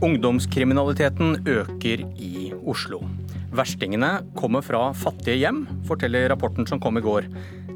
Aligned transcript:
Ungdomskriminaliteten 0.00 1.42
øker 1.44 2.00
i 2.16 2.48
Oslo. 2.64 3.04
Verstingene 3.52 4.24
kommer 4.32 4.64
fra 4.64 4.96
fattige 4.96 5.36
hjem, 5.42 5.68
forteller 5.84 6.24
rapporten 6.32 6.64
som 6.64 6.80
kom 6.80 6.96
i 6.96 7.04
går. 7.04 7.28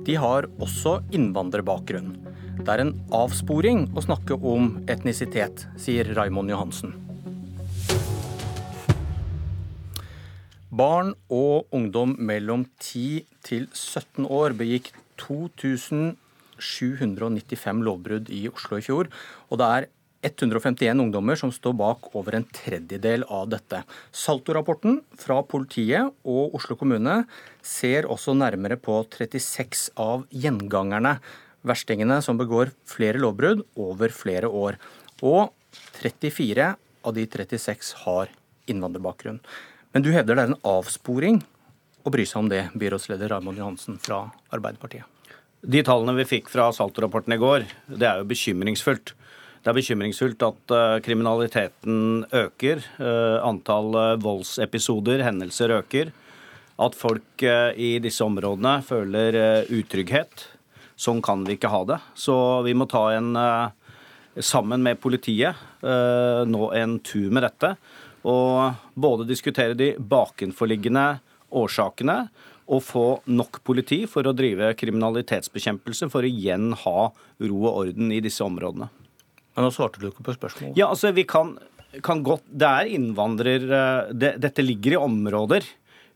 De 0.07 0.15
har 0.17 0.49
også 0.57 1.05
innvandrerbakgrunn. 1.13 2.17
Det 2.65 2.71
er 2.73 2.81
en 2.81 2.97
avsporing 3.13 3.93
å 3.93 4.01
snakke 4.07 4.41
om 4.41 4.81
etnisitet, 4.89 5.69
sier 5.77 6.09
Raimond 6.17 6.49
Johansen. 6.49 6.97
Barn 10.73 11.13
og 11.29 11.69
ungdom 11.77 12.17
mellom 12.17 12.65
10 12.81 13.29
til 13.45 13.69
17 13.69 14.25
år 14.33 14.57
begikk 14.57 14.97
2795 15.21 17.85
lovbrudd 17.85 18.33
i 18.33 18.49
Oslo 18.49 18.81
i 18.81 18.87
fjor. 18.89 19.13
Og 19.53 19.61
det 19.61 19.69
er 19.69 19.93
151 20.25 21.01
ungdommer 21.05 21.39
som 21.39 21.53
står 21.53 21.75
bak 21.77 22.09
over 22.17 22.39
en 22.39 22.47
tredjedel 22.57 23.27
av 23.29 23.51
dette. 23.53 23.83
Salto-rapporten 24.15 25.01
fra 25.21 25.41
politiet 25.47 26.15
og 26.25 26.57
Oslo 26.57 26.77
kommune 26.81 27.23
ser 27.65 28.09
også 28.11 28.35
nærmere 28.39 28.79
på 28.81 28.97
36 29.13 29.91
av 30.01 30.25
gjengangerne, 30.33 31.19
verstingene 31.65 32.21
som 32.25 32.41
begår 32.41 32.73
flere 32.89 33.21
lovbrudd 33.21 33.65
over 33.81 34.13
flere 34.13 34.49
år. 34.49 34.81
Og 35.23 35.53
34 36.01 36.73
av 37.05 37.17
de 37.17 37.27
36 37.29 37.95
har 38.05 38.33
innvandrerbakgrunn. 38.71 39.41
Men 39.93 40.03
du 40.05 40.11
hevder 40.15 40.39
det 40.39 40.47
er 40.47 40.55
en 40.55 40.63
avsporing 40.67 41.43
å 42.05 42.13
bry 42.13 42.25
seg 42.29 42.45
om 42.45 42.49
det, 42.53 42.67
byrådsleder 42.77 43.31
Raymond 43.33 43.61
Johansen 43.61 44.01
fra 44.03 44.27
Arbeiderpartiet? 44.53 45.05
De 45.65 45.81
tallene 45.85 46.13
vi 46.19 46.27
fikk 46.29 46.51
fra 46.53 46.67
Salto-rapporten 46.77 47.33
i 47.37 47.41
går, 47.41 47.65
det 47.89 48.09
er 48.09 48.21
jo 48.21 48.29
bekymringsfullt. 48.29 49.15
Det 49.65 49.71
er 49.73 49.79
bekymringsfullt 49.79 50.43
at 50.45 50.73
uh, 50.77 50.99
kriminaliteten 51.01 52.27
øker. 52.37 52.83
Uh, 52.99 53.41
antall 53.49 53.97
uh, 53.97 54.17
voldsepisoder, 54.21 55.23
hendelser, 55.25 55.73
øker. 55.79 56.11
At 56.85 56.97
folk 56.99 57.41
i 57.79 58.01
disse 58.03 58.25
områdene 58.27 58.81
føler 58.83 59.37
utrygghet. 59.71 60.49
Sånn 60.99 61.21
kan 61.23 61.45
vi 61.47 61.55
ikke 61.55 61.71
ha 61.71 61.85
det. 61.87 62.01
Så 62.19 62.35
vi 62.67 62.73
må 62.75 62.89
ta 62.91 63.05
en, 63.15 63.29
sammen 64.43 64.83
med 64.83 64.99
politiet, 64.99 65.55
nå 66.51 66.73
en 66.75 66.97
tur 66.99 67.31
med 67.31 67.47
dette. 67.47 67.71
Og 68.27 68.75
både 68.99 69.29
diskutere 69.29 69.79
de 69.79 69.93
bakenforliggende 70.03 71.07
årsakene 71.55 72.19
og 72.67 72.83
få 72.91 73.07
nok 73.31 73.63
politi 73.63 74.01
for 74.11 74.27
å 74.27 74.35
drive 74.35 74.75
kriminalitetsbekjempelse, 74.75 76.11
for 76.11 76.27
å 76.27 76.35
igjen 76.35 76.73
ha 76.83 76.99
ro 77.15 77.65
og 77.69 77.85
orden 77.85 78.11
i 78.11 78.19
disse 78.27 78.43
områdene. 78.43 78.91
Men 79.55 79.69
nå 79.69 79.73
svarte 79.75 80.03
du 80.03 80.11
ikke 80.11 80.27
på 80.27 80.37
spørsmålet. 80.37 80.79
Ja, 80.79 80.91
altså 80.91 81.13
vi 81.15 81.27
kan, 81.29 81.57
kan 82.05 82.25
godt 82.27 82.47
Det 82.51 82.71
er 82.71 82.95
innvandrere 82.97 83.83
Det, 84.13 84.37
dette 84.43 84.65
ligger 84.65 84.97
i 84.97 85.03
områder 85.03 85.67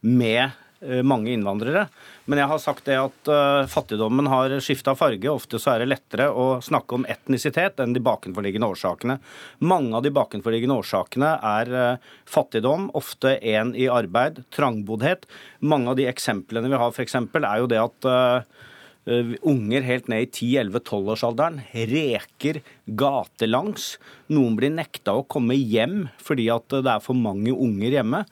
med 0.07 0.45
eh, 0.81 1.03
mange 1.03 1.33
innvandrere. 1.35 1.89
Men 2.31 2.39
jeg 2.39 2.51
har 2.53 2.61
sagt 2.63 2.87
det 2.87 2.95
at 3.01 3.31
uh, 3.33 3.65
fattigdommen 3.67 4.29
har 4.31 4.53
skifta 4.63 4.93
farge. 4.95 5.27
Ofte 5.27 5.59
så 5.59 5.73
er 5.73 5.83
det 5.83 5.89
lettere 5.89 6.29
å 6.31 6.61
snakke 6.63 6.95
om 6.95 7.07
etnisitet 7.11 7.83
enn 7.83 7.97
de 7.97 8.03
bakenforliggende 8.05 8.69
årsakene. 8.71 9.17
Mange 9.59 9.99
av 9.99 10.05
de 10.07 10.13
bakenforliggende 10.15 10.77
årsakene 10.79 11.33
er 11.51 11.73
uh, 11.75 12.15
fattigdom, 12.31 12.93
ofte 12.95 13.35
en 13.57 13.75
i 13.75 13.89
arbeid, 13.91 14.45
trangboddhet. 14.55 15.27
Mange 15.67 15.91
av 15.91 15.99
de 15.99 16.07
eksemplene 16.13 16.71
vi 16.71 16.79
har, 16.79 16.95
f.eks., 16.95 17.19
er 17.27 17.59
jo 17.65 17.71
det 17.75 17.83
at 17.83 18.11
uh, 18.13 18.63
Eh, 18.78 18.78
unger 19.09 19.87
helt 19.87 20.09
ned 20.13 20.27
i 20.27 20.29
10-11-12-årsalderen 20.29 21.63
reker 21.89 22.61
gatelangs. 22.99 23.95
Noen 24.29 24.59
blir 24.59 24.75
nekta 24.75 25.17
å 25.17 25.25
komme 25.25 25.57
hjem 25.57 26.07
fordi 26.21 26.49
at 26.53 26.69
det 26.75 26.93
er 26.93 27.05
for 27.05 27.17
mange 27.17 27.55
unger 27.55 27.99
hjemme. 27.99 28.25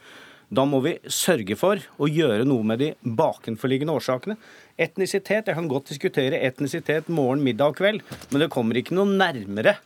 Da 0.47 0.62
må 0.69 0.78
vi 0.84 0.94
sørge 1.10 1.56
for 1.59 1.81
å 1.98 2.06
gjøre 2.06 2.47
noe 2.47 2.62
med 2.66 2.78
de 2.82 2.92
bakenforliggende 3.03 3.97
årsakene. 3.98 4.37
Etnisitet, 4.78 5.48
Jeg 5.48 5.56
kan 5.56 5.69
godt 5.69 5.91
diskutere 5.91 6.38
etnisitet 6.38 7.08
morgen, 7.08 7.43
middag 7.43 7.72
og 7.72 7.76
kveld, 7.81 8.03
men 8.31 8.41
det 8.41 8.53
kommer 8.53 8.76
ikke 8.76 8.94
noe 8.94 9.10
nærmere 9.10 9.78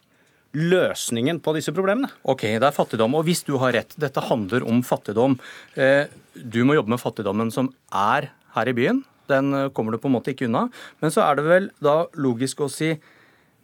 løsningen 0.53 1.39
på 1.41 1.55
disse 1.55 1.73
problemene. 1.73 2.11
Ok, 2.27 2.43
det 2.43 2.67
er 2.67 2.75
fattigdom. 2.75 3.15
Og 3.15 3.25
hvis 3.25 3.45
du 3.47 3.57
har 3.63 3.73
rett, 3.73 3.95
dette 3.97 4.21
handler 4.21 4.67
om 4.67 4.83
fattigdom. 4.83 5.39
Eh, 5.77 6.11
du 6.35 6.65
må 6.65 6.75
jobbe 6.75 6.91
med 6.91 7.01
fattigdommen 7.01 7.53
som 7.55 7.71
er 7.95 8.33
her 8.57 8.69
i 8.69 8.75
byen. 8.77 9.05
Den 9.31 9.55
eh, 9.57 9.69
kommer 9.75 9.95
du 9.95 10.01
på 10.03 10.11
en 10.11 10.17
måte 10.19 10.35
ikke 10.35 10.49
unna. 10.49 10.67
Men 11.03 11.15
så 11.15 11.25
er 11.27 11.39
det 11.39 11.47
vel 11.47 11.71
da 11.83 12.03
logisk 12.21 12.65
å 12.67 12.73
si 12.73 12.95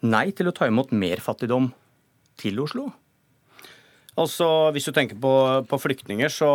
nei 0.06 0.28
til 0.37 0.50
å 0.50 0.54
ta 0.54 0.69
imot 0.69 0.94
mer 0.94 1.22
fattigdom 1.25 1.71
til 2.41 2.62
Oslo? 2.62 2.91
Altså, 4.16 4.47
Hvis 4.72 4.87
du 4.88 4.94
tenker 4.97 5.19
på, 5.21 5.32
på, 5.69 5.78
flyktninger, 5.81 6.32
så 6.32 6.49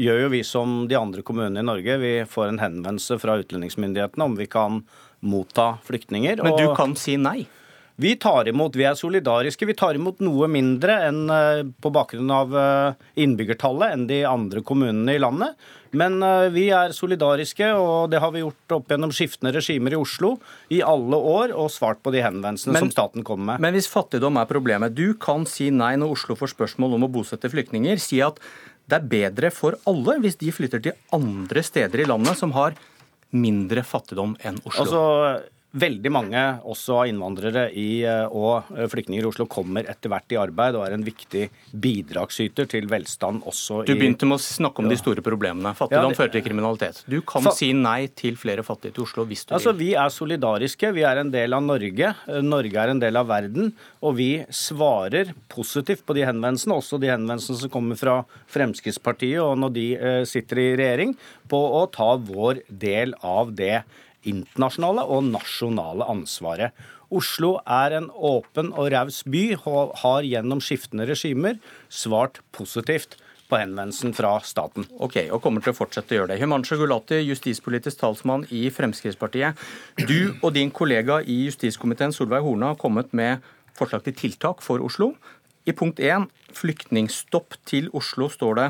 gjør 0.00 0.22
jo 0.22 0.30
vi 0.32 0.40
som 0.46 0.86
de 0.88 0.96
andre 0.96 1.24
kommunene 1.26 1.60
i 1.60 1.66
Norge. 1.66 1.98
Vi 2.00 2.14
får 2.28 2.48
en 2.48 2.62
henvendelse 2.62 3.18
fra 3.20 3.36
utlendingsmyndighetene 3.42 4.24
om 4.24 4.38
vi 4.38 4.48
kan 4.48 4.80
motta 5.24 5.74
flyktninger. 5.84 6.40
Men 6.44 6.56
du 6.56 6.70
kan 6.76 6.96
si 6.96 7.18
nei? 7.20 7.44
Vi 7.96 8.16
tar 8.18 8.48
imot, 8.50 8.74
vi 8.74 8.86
er 8.88 8.96
solidariske. 8.98 9.66
Vi 9.68 9.76
tar 9.78 9.94
imot 9.94 10.18
noe 10.24 10.48
mindre 10.50 10.96
enn 11.06 11.30
eh, 11.30 11.60
på 11.62 11.92
bakgrunn 11.94 12.32
av 12.34 12.56
eh, 12.58 13.04
innbyggertallet 13.22 13.94
enn 13.94 14.08
de 14.08 14.24
andre 14.26 14.64
kommunene 14.66 15.14
i 15.14 15.20
landet. 15.22 15.54
Men 15.94 16.18
eh, 16.26 16.48
vi 16.50 16.66
er 16.74 16.94
solidariske, 16.96 17.68
og 17.78 18.10
det 18.10 18.18
har 18.24 18.34
vi 18.34 18.42
gjort 18.42 18.74
opp 18.80 18.90
gjennom 18.90 19.14
skiftende 19.14 19.54
regimer 19.54 19.94
i 19.94 20.00
Oslo 20.00 20.32
i 20.74 20.82
alle 20.82 21.20
år, 21.22 21.54
og 21.54 21.70
svart 21.70 22.02
på 22.02 22.10
de 22.14 22.24
henvendelsene 22.24 22.74
men, 22.74 22.88
som 22.88 22.94
staten 22.96 23.26
kommer 23.26 23.52
med. 23.52 23.62
Men 23.62 23.78
hvis 23.78 23.90
fattigdom 23.92 24.42
er 24.42 24.50
problemet, 24.50 24.98
du 24.98 25.14
kan 25.14 25.46
si 25.46 25.70
nei 25.70 25.94
når 26.00 26.16
Oslo 26.18 26.38
får 26.40 26.50
spørsmål 26.56 26.98
om 26.98 27.06
å 27.06 27.12
bosette 27.14 27.52
flyktninger. 27.52 28.02
Si 28.02 28.18
at 28.26 28.42
det 28.90 28.98
er 28.98 29.10
bedre 29.14 29.54
for 29.54 29.78
alle 29.88 30.18
hvis 30.24 30.42
de 30.42 30.50
flytter 30.52 30.82
til 30.82 30.98
andre 31.14 31.62
steder 31.64 32.02
i 32.02 32.10
landet 32.10 32.42
som 32.42 32.52
har 32.58 32.74
mindre 33.34 33.82
fattigdom 33.86 34.34
enn 34.42 34.58
Oslo. 34.66 34.82
Altså, 34.82 35.53
Veldig 35.74 36.10
mange, 36.14 36.40
også 36.70 37.00
innvandrere 37.10 37.64
i, 37.74 38.04
eh, 38.06 38.30
og 38.30 38.68
eh, 38.76 38.86
flyktninger 38.90 39.24
i 39.24 39.26
Oslo, 39.26 39.48
kommer 39.50 39.88
etter 39.90 40.12
hvert 40.12 40.30
i 40.30 40.36
arbeid 40.38 40.76
og 40.78 40.84
er 40.86 40.94
en 40.94 41.02
viktig 41.02 41.48
bidragsyter 41.82 42.68
til 42.70 42.86
velstand 42.92 43.42
også 43.50 43.80
i 43.82 43.88
Du 43.88 43.96
begynte 43.98 44.28
med 44.30 44.38
å 44.38 44.44
snakke 44.44 44.84
om 44.84 44.86
ja. 44.86 44.92
de 44.94 45.00
store 45.00 45.24
problemene. 45.26 45.72
Fattigdom 45.74 46.12
ja, 46.12 46.12
det... 46.12 46.18
fører 46.20 46.34
til 46.36 46.44
kriminalitet. 46.46 47.00
Du 47.10 47.18
kan 47.26 47.48
Fa... 47.48 47.54
si 47.58 47.72
nei 47.74 48.06
til 48.14 48.38
flere 48.38 48.62
fattige 48.66 48.94
til 48.94 49.08
Oslo 49.08 49.26
hvis 49.26 49.42
du 49.48 49.56
altså, 49.58 49.74
vil. 49.74 49.82
Vi 49.82 49.90
er 49.98 50.14
solidariske. 50.14 50.92
Vi 50.94 51.06
er 51.10 51.24
en 51.24 51.34
del 51.34 51.58
av 51.58 51.66
Norge. 51.66 52.14
Eh, 52.30 52.40
Norge 52.46 52.86
er 52.86 52.94
en 52.94 53.02
del 53.02 53.18
av 53.18 53.26
verden. 53.32 53.74
Og 54.06 54.14
vi 54.20 54.30
svarer 54.54 55.34
positivt 55.50 56.06
på 56.06 56.14
de 56.14 56.22
henvendelsene, 56.28 56.78
også 56.78 57.02
de 57.02 57.10
henvendelsene 57.10 57.64
som 57.64 57.74
kommer 57.74 57.98
fra 57.98 58.20
Fremskrittspartiet 58.54 59.42
og 59.42 59.58
når 59.58 59.74
de 59.74 59.86
sitter 60.28 60.60
i 60.60 60.70
regjering, 60.78 61.18
på 61.50 61.58
å 61.80 61.84
ta 61.90 62.12
vår 62.14 62.62
del 62.70 63.18
av 63.26 63.50
det 63.58 63.80
internasjonale 64.30 65.04
og 65.10 65.26
nasjonale 65.28 66.06
ansvaret. 66.10 66.72
Oslo 67.14 67.58
er 67.68 67.94
en 67.98 68.08
åpen 68.10 68.72
og 68.72 68.90
raus 68.94 69.22
by, 69.28 69.44
og 69.68 69.94
har 70.00 70.26
gjennom 70.26 70.62
skiftende 70.64 71.06
regimer 71.10 71.60
svart 71.92 72.40
positivt 72.56 73.18
på 73.50 73.60
henvendelsen 73.60 74.14
fra 74.16 74.32
staten. 74.44 74.86
Ok, 75.04 75.18
og 75.28 75.42
kommer 75.44 75.62
til 75.62 75.74
å 75.74 75.78
fortsette 75.78 76.14
å 76.14 76.20
gjøre 76.20 76.32
det. 76.32 76.40
Himanshu 76.40 76.76
Gulati, 76.80 77.20
justispolitisk 77.28 78.00
talsmann 78.00 78.46
i 78.54 78.66
Fremskrittspartiet. 78.72 79.60
Du 80.00 80.34
og 80.40 80.54
din 80.56 80.72
kollega 80.74 81.20
i 81.22 81.44
justiskomiteen 81.44 82.14
Solveig 82.16 82.44
Horne 82.46 82.72
har 82.72 82.80
kommet 82.80 83.12
med 83.12 83.44
forslag 83.76 84.06
til 84.06 84.16
tiltak 84.18 84.64
for 84.64 84.82
Oslo. 84.84 85.12
I 85.68 85.72
punkt 85.76 86.00
1, 86.02 86.26
flyktningstopp 86.56 87.56
til 87.68 87.88
Oslo, 87.96 88.28
står 88.32 88.58
det 88.58 88.68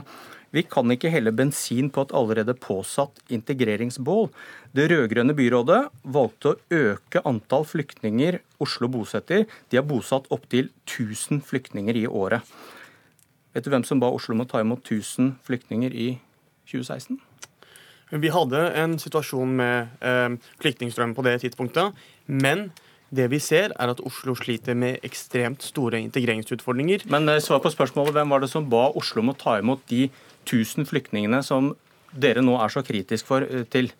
vi 0.55 0.63
kan 0.63 0.91
ikke 0.95 1.11
helle 1.11 1.33
bensin 1.35 1.89
på 1.91 2.05
et 2.05 2.15
allerede 2.15 2.55
påsatt 2.55 3.19
integreringsbål. 3.35 4.29
Det 4.77 4.87
rød-grønne 4.93 5.35
byrådet 5.35 5.81
valgte 6.15 6.53
å 6.53 6.59
øke 6.71 7.23
antall 7.27 7.67
flyktninger 7.67 8.39
Oslo 8.63 8.89
bosetter. 8.93 9.49
De 9.71 9.81
har 9.81 9.87
bosatt 9.89 10.31
opptil 10.35 10.71
1000 10.87 11.43
flyktninger 11.49 11.99
i 11.99 12.07
året. 12.07 12.47
Vet 13.55 13.67
du 13.67 13.71
hvem 13.75 13.87
som 13.87 14.01
ba 14.03 14.13
Oslo 14.15 14.37
om 14.37 14.45
å 14.45 14.49
ta 14.51 14.63
imot 14.63 14.87
1000 14.87 15.37
flyktninger 15.47 15.95
i 15.95 16.09
2016? 16.71 17.19
Vi 18.15 18.31
hadde 18.31 18.61
en 18.79 18.95
situasjon 19.01 19.55
med 19.59 20.07
eh, 20.07 20.35
flyktningstrøm 20.63 21.17
på 21.17 21.25
det 21.27 21.41
tidspunktet. 21.43 21.97
Men 22.27 22.69
det 23.15 23.27
vi 23.31 23.39
ser, 23.43 23.73
er 23.79 23.91
at 23.91 24.03
Oslo 24.07 24.35
sliter 24.39 24.77
med 24.79 25.03
ekstremt 25.07 25.63
store 25.63 26.01
integreringsutfordringer. 26.03 27.07
Men 27.11 27.29
eh, 27.29 27.43
svar 27.43 27.63
på 27.65 27.73
spørsmålet, 27.75 28.15
hvem 28.17 28.31
var 28.35 28.43
det 28.43 28.51
som 28.53 28.69
ba 28.71 28.89
Oslo 28.95 29.23
om 29.23 29.35
å 29.35 29.39
ta 29.39 29.59
imot 29.59 29.83
de 29.91 30.09
1000 30.45 30.89
flyktningene 30.91 31.43
som 31.47 31.75
dere 32.15 32.45
nå 32.45 32.55
er 32.63 32.71
så 32.71 32.85
kritisk 32.87 33.27
for, 33.33 33.43
eh, 33.43 33.67
til? 33.71 33.91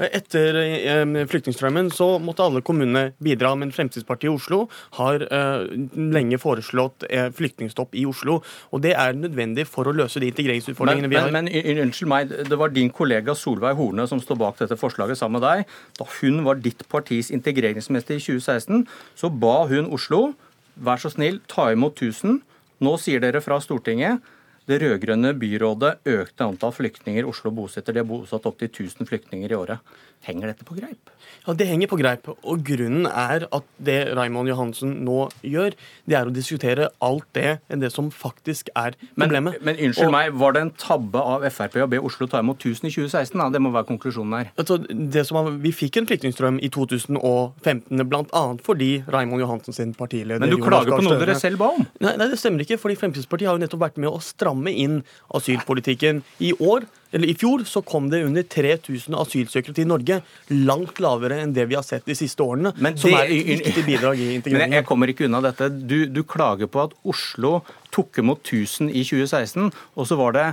Etter 0.00 0.56
eh, 0.56 1.26
flyktningstrømmen 1.28 1.90
så 1.92 2.14
måtte 2.22 2.44
alle 2.46 2.62
kommunene 2.64 3.10
bidra, 3.20 3.52
men 3.58 3.72
Fremskrittspartiet 3.74 4.30
i 4.30 4.32
Oslo 4.32 4.62
har 4.96 5.24
eh, 5.26 5.66
lenge 6.14 6.38
foreslått 6.40 7.04
eh, 7.10 7.28
flyktningstopp 7.36 7.96
i 8.00 8.06
Oslo. 8.08 8.38
Og 8.72 8.84
det 8.84 8.94
er 8.96 9.18
nødvendig 9.18 9.66
for 9.68 9.90
å 9.90 9.94
løse 9.96 10.22
de 10.22 10.30
integreringsutfordringene 10.32 11.08
men, 11.08 11.12
vi 11.12 11.20
har. 11.20 11.34
Men, 11.34 11.50
men 11.52 11.82
unnskyld 11.84 12.12
meg, 12.12 12.34
det 12.48 12.60
var 12.60 12.72
din 12.72 12.92
kollega 12.94 13.36
Solveig 13.36 13.76
Horne 13.80 14.08
som 14.08 14.22
står 14.24 14.40
bak 14.40 14.60
dette 14.62 14.80
forslaget 14.80 15.20
sammen 15.20 15.40
med 15.40 15.48
deg. 15.48 15.78
Da 16.00 16.08
hun 16.16 16.44
var 16.48 16.62
ditt 16.64 16.86
partis 16.92 17.32
integreringsmester 17.34 18.16
i 18.16 18.24
2016, 18.24 18.86
så 19.20 19.32
ba 19.42 19.66
hun 19.70 19.90
Oslo 19.92 20.30
vær 20.80 21.02
så 21.02 21.12
snill, 21.12 21.42
ta 21.50 21.68
imot 21.74 21.98
1000 22.00 22.40
Nå 22.80 22.94
sier 22.96 23.20
dere 23.20 23.42
fra 23.44 23.58
Stortinget 23.60 24.24
det 24.68 24.80
rød-grønne 24.82 25.32
byrådet 25.40 25.96
økte 26.10 26.46
antall 26.46 26.74
flyktninger 26.76 27.26
Oslo 27.28 27.50
bosetter. 27.54 27.96
De 27.96 28.02
har 28.02 28.08
bosatt 28.08 28.46
opptil 28.46 28.68
1000 28.68 29.08
flyktninger 29.08 29.50
i 29.50 29.56
året. 29.56 29.80
Henger 30.26 30.50
dette 30.50 30.66
på 30.68 30.74
greip? 30.76 31.08
Ja, 31.46 31.54
Det 31.56 31.66
henger 31.66 31.88
på 31.88 31.96
greip. 31.96 32.28
Og 32.28 32.60
grunnen 32.64 33.06
er 33.08 33.46
at 33.48 33.64
det 33.80 34.12
Raymond 34.16 34.50
Johansen 34.50 34.98
nå 35.06 35.30
gjør, 35.40 35.72
det 36.04 36.16
er 36.18 36.28
å 36.28 36.34
diskutere 36.34 36.90
alt 37.00 37.24
det 37.32 37.60
enn 37.72 37.80
det 37.80 37.88
som 37.94 38.10
faktisk 38.12 38.68
er 38.76 38.98
problemet. 39.16 39.56
Men, 39.62 39.70
men 39.70 39.80
unnskyld 39.88 40.10
og, 40.10 40.12
meg, 40.12 40.34
var 40.42 40.52
det 40.52 40.64
en 40.66 40.72
tabbe 40.76 41.22
av 41.24 41.46
Frp 41.48 41.78
å 41.80 41.88
be 41.88 42.02
Oslo 42.04 42.28
ta 42.28 42.42
imot 42.44 42.60
1000 42.60 42.90
i 42.90 42.92
2016? 42.98 43.38
Da? 43.40 43.48
Det 43.56 43.62
må 43.64 43.72
være 43.72 43.88
konklusjonen 43.88 44.36
her. 44.36 44.52
Altså, 44.60 44.76
det 44.84 45.24
som 45.28 45.40
var, 45.40 45.48
vi 45.64 45.72
fikk 45.72 46.02
en 46.02 46.10
flyktningstrøm 46.10 46.60
i 46.60 46.68
2015 46.68 48.04
bl.a. 48.10 48.44
fordi 48.66 48.90
Raymond 49.08 49.40
Johansen 49.40 49.76
sin 49.76 49.96
partileder 49.96 50.44
Men 50.44 50.52
du 50.52 50.60
klager 50.60 50.98
på 50.98 51.06
noe 51.06 51.16
dere 51.22 51.38
selv 51.40 51.62
ba 51.64 51.72
om? 51.78 51.88
Nei, 52.04 52.12
nei, 52.20 52.28
det 52.28 52.36
stemmer 52.42 52.66
ikke. 52.66 52.76
fordi 52.82 52.98
Fremskrittspartiet 53.00 53.48
har 53.48 53.56
jo 53.56 53.64
nettopp 53.64 53.86
vært 53.88 54.00
med 54.04 54.12
å 54.12 54.20
stramme 54.20 54.49
inn 54.70 55.02
asylpolitikken. 55.36 56.24
I 56.40 56.52
år 56.58 56.88
eller 57.12 57.26
I 57.26 57.34
fjor 57.34 57.64
så 57.66 57.82
kom 57.82 58.08
det 58.10 58.22
under 58.22 58.44
3000 58.46 59.16
asylsøkere 59.18 59.74
til 59.74 59.88
Norge. 59.90 60.20
Langt 60.54 61.00
lavere 61.02 61.40
enn 61.42 61.54
det 61.56 61.66
vi 61.70 61.74
har 61.78 61.86
sett 61.86 62.06
de 62.06 62.14
siste 62.14 62.44
årene. 62.44 62.72
Men 62.78 62.94
det, 62.94 63.02
som 63.02 63.16
er 63.18 63.32
et 63.34 63.64
viktig 63.64 63.86
bidrag 63.86 64.20
i 64.20 64.28
integreringen. 64.38 64.70
Men 64.70 64.78
jeg 64.78 64.86
kommer 64.88 65.10
ikke 65.10 65.26
unna 65.26 65.42
dette. 65.48 65.70
Du, 65.70 66.04
du 66.06 66.22
klager 66.22 66.70
på 66.70 66.84
at 66.86 66.94
Oslo 67.02 67.60
tok 67.94 68.22
imot 68.22 68.44
1000 68.46 68.92
i 68.94 69.02
2016, 69.02 69.72
og 69.98 70.06
så 70.06 70.18
var 70.20 70.36
det, 70.38 70.46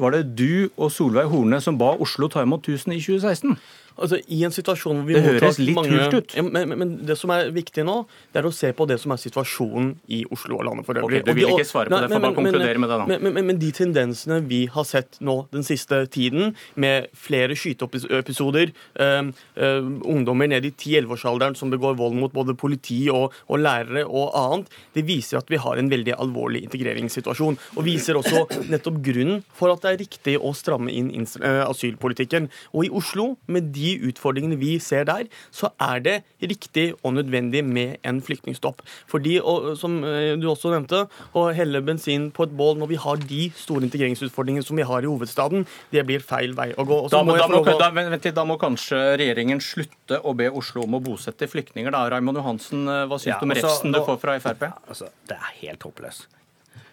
var 0.00 0.16
det 0.16 0.22
du 0.38 0.70
og 0.80 0.88
Solveig 0.94 1.28
Horne 1.28 1.60
som 1.60 1.76
ba 1.80 1.92
Oslo 2.00 2.30
ta 2.32 2.46
imot 2.46 2.64
1000 2.64 2.96
i 2.96 3.02
2016? 3.04 3.60
Altså, 3.98 4.20
i 4.32 4.42
en 4.46 4.54
situasjon 4.54 5.00
hvor 5.00 5.08
vi 5.08 5.16
Det 5.16 5.22
høres 5.24 5.58
litt 5.60 5.76
mange, 5.76 5.96
hult 5.96 6.16
ut. 6.16 6.34
Ja, 6.36 6.44
men, 6.46 6.74
men, 6.78 6.92
det 7.06 7.16
som 7.18 7.32
er 7.34 7.50
viktig 7.54 7.84
nå, 7.86 7.96
det 8.32 8.40
er 8.42 8.48
å 8.48 8.52
se 8.54 8.70
på 8.76 8.86
det 8.88 8.98
som 9.02 9.14
er 9.14 9.20
situasjonen 9.20 9.92
i 10.12 10.22
Oslo 10.32 10.60
og 10.60 10.66
landet 10.68 10.88
for 10.88 11.00
øvrig. 11.00 11.20
Okay, 11.20 11.26
du 11.26 11.38
vil 11.38 11.54
ikke 11.54 11.68
svare 11.68 11.90
på 11.90 11.96
nei, 11.96 12.02
det, 12.06 12.12
for 12.12 12.26
bare 12.26 12.38
konkludere 12.38 12.82
med 12.82 12.92
det 12.92 13.00
da. 13.02 13.18
Men, 13.26 13.40
men, 13.50 13.60
de 13.60 13.70
tendensene 13.76 14.40
vi 14.50 14.62
har 14.72 14.86
sett 14.88 15.20
nå 15.24 15.36
den 15.54 15.66
siste 15.66 16.02
tiden, 16.12 16.54
med 16.80 17.10
flere 17.16 17.56
skyteepisoder, 17.58 18.72
øh, 19.02 19.32
øh, 19.56 19.90
ungdommer 20.14 20.50
ned 20.50 20.68
i 20.68 20.72
10-11-årsalderen 20.72 21.56
som 21.58 21.72
begår 21.72 21.98
vold 21.98 22.16
mot 22.18 22.32
både 22.32 22.54
politi 22.58 23.02
og, 23.12 23.34
og, 23.48 23.60
lærere 23.60 24.06
og 24.06 24.32
annet, 24.38 24.70
det 24.94 25.04
viser 25.08 25.40
at 25.40 25.50
vi 25.50 25.60
har 25.60 25.80
en 25.80 25.90
veldig 25.90 26.14
alvorlig 26.16 26.64
integreringssituasjon. 26.68 27.58
Og 27.76 27.86
viser 27.86 28.18
også 28.18 28.46
nettopp 28.70 29.00
grunnen 29.04 29.42
for 29.56 29.72
at 29.72 29.84
det 29.84 29.92
er 29.92 30.00
riktig 30.04 30.36
å 30.38 30.54
stramme 30.56 30.92
inn 30.94 31.10
øh, 31.20 31.62
asylpolitikken. 31.66 32.48
Og 32.74 32.86
i 32.86 32.92
Oslo, 33.00 33.34
med 33.50 33.70
de 33.74 33.79
utfordringene 34.10 34.58
vi 34.60 34.74
ser 34.82 35.06
der, 35.08 35.28
så 35.54 35.70
er 35.82 36.02
det 36.04 36.16
riktig 36.42 36.90
og 37.00 37.14
nødvendig 37.16 37.62
med 37.66 37.98
en 38.06 38.20
flyktningstopp. 38.24 38.82
Fordi, 39.10 39.38
og, 39.40 39.72
som 39.80 39.98
eh, 40.06 40.34
du 40.40 40.48
også 40.50 40.72
nevnte, 40.74 41.04
å 41.36 41.46
helle 41.56 41.82
bensin 41.84 42.28
på 42.34 42.46
et 42.46 42.56
bål 42.56 42.80
når 42.80 42.92
vi 42.92 43.00
har 43.02 43.20
de 43.30 43.42
store 43.58 43.86
integreringsutfordringene 43.88 44.66
som 44.66 44.80
vi 44.80 44.86
har 44.86 45.04
i 45.04 45.10
hovedstaden, 45.10 45.66
det 45.94 46.04
blir 46.08 46.24
feil 46.24 46.54
vei 46.58 46.70
å 46.74 46.86
gå. 46.88 47.02
Da 47.12 47.22
må, 47.26 47.36
da, 47.38 47.48
må, 47.50 47.62
da, 47.68 47.90
vent, 47.96 48.30
da, 48.36 48.46
må, 48.48 48.58
kanskje 48.60 49.00
regjeringen 49.20 49.62
slutte 49.64 50.20
å 50.24 50.34
be 50.36 50.50
Oslo 50.50 50.84
om 50.86 50.98
å 50.98 51.04
bosette 51.04 51.48
flyktninger. 51.50 51.92
da. 51.94 52.06
Raymond 52.12 52.42
Johansen, 52.42 52.84
eh, 52.88 53.06
hva 53.10 53.20
syns 53.20 53.34
ja, 53.34 53.40
du 53.40 53.48
om 53.48 53.56
altså, 53.56 53.70
refsen 53.70 53.96
du 53.96 54.02
får 54.06 54.20
fra 54.22 54.36
Frp? 54.42 54.68
Altså, 54.90 55.10
det 55.30 55.38
er 55.38 55.56
helt 55.62 55.88
håpløst. 55.88 56.28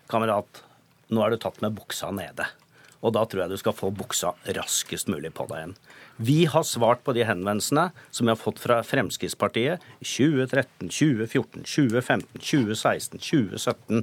Kamerat, 0.07 0.63
nå 1.11 1.23
er 1.23 1.33
du 1.33 1.41
tatt 1.41 1.59
med 1.63 1.75
buksa 1.75 2.13
nede. 2.15 2.47
Og 3.05 3.13
da 3.13 3.23
tror 3.29 3.43
jeg 3.43 3.53
du 3.53 3.61
skal 3.61 3.75
få 3.77 3.91
buksa 3.93 4.33
raskest 4.57 5.11
mulig 5.11 5.33
på 5.37 5.45
deg 5.51 5.61
igjen. 5.61 5.75
Vi 6.17 6.45
har 6.49 6.63
svart 6.65 7.03
på 7.05 7.13
de 7.13 7.21
henvendelsene 7.27 7.91
som 8.09 8.25
vi 8.25 8.33
har 8.33 8.41
fått 8.41 8.59
fra 8.63 8.79
Fremskrittspartiet 8.85 9.83
i 10.01 10.07
2013, 10.07 10.89
2014, 10.89 11.61
2015, 11.61 12.41
2016, 12.41 13.21
2017. 13.21 14.01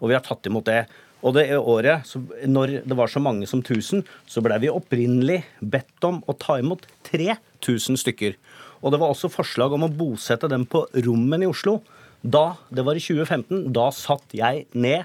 Og 0.00 0.10
vi 0.10 0.16
har 0.16 0.24
tatt 0.26 0.50
imot 0.50 0.66
det. 0.66 0.82
Og 1.24 1.36
det 1.38 1.46
året, 1.56 2.10
når 2.50 2.80
det 2.84 2.96
var 2.98 3.08
så 3.08 3.22
mange 3.22 3.46
som 3.48 3.62
1000, 3.62 4.02
så 4.26 4.42
ble 4.44 4.58
vi 4.60 4.72
opprinnelig 4.72 5.44
bedt 5.62 6.04
om 6.04 6.20
å 6.26 6.34
ta 6.36 6.58
imot 6.60 6.84
3000 7.06 8.02
stykker. 8.02 8.34
Og 8.82 8.92
det 8.92 9.00
var 9.00 9.14
også 9.14 9.30
forslag 9.32 9.72
om 9.72 9.86
å 9.86 9.92
bosette 9.94 10.50
dem 10.50 10.66
på 10.68 10.82
rommen 11.06 11.46
i 11.46 11.48
Oslo. 11.48 11.78
Da, 12.24 12.54
det 12.72 12.86
var 12.86 12.96
i 12.96 13.04
2015, 13.04 13.66
da 13.76 13.90
satt 13.92 14.32
jeg 14.32 14.64
ned 14.72 15.04